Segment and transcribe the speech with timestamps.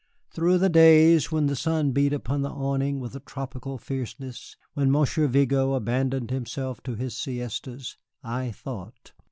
[0.31, 4.89] Through the days, when the sun beat upon the awning with a tropical fierceness, when
[4.89, 9.11] Monsieur Vigo abandoned himself to his siestas, I thought.